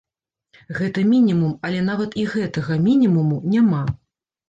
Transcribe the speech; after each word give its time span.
Гэта 0.77 1.03
мінімум, 1.11 1.53
але 1.69 1.85
нават 1.91 2.19
і 2.25 2.27
гэтага 2.35 2.83
мінімуму 2.89 3.43
няма. 3.57 3.87